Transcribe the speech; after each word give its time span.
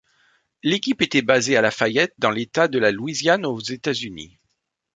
L'équipe 0.63 1.03
était 1.03 1.21
basée 1.21 1.57
à 1.57 1.61
Lafayette 1.61 2.15
dans 2.17 2.31
l'État 2.31 2.67
de 2.67 2.79
la 2.79 2.91
Louisiane 2.91 3.45
aux 3.45 3.59
États-Unis. 3.59 4.39